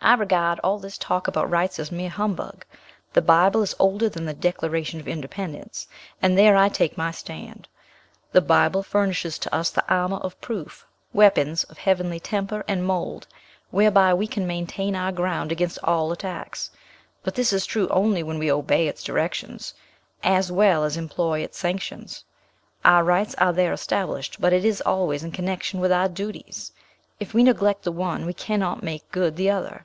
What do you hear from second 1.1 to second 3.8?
about rights as mere humbug. The Bible is